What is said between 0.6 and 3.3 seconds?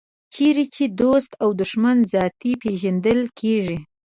چې دوست او دښمن ذاتي پېژندل